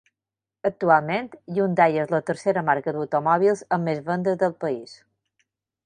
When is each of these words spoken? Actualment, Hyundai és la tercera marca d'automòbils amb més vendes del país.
Actualment, 0.69 1.27
Hyundai 1.57 2.01
és 2.05 2.15
la 2.15 2.21
tercera 2.31 2.65
marca 2.73 2.97
d'automòbils 2.97 3.65
amb 3.79 3.89
més 3.91 4.05
vendes 4.11 4.45
del 4.47 4.57
país. 4.67 4.99